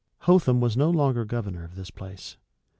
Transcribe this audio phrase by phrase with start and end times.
[0.21, 2.35] Hotham was no longer governor of this place.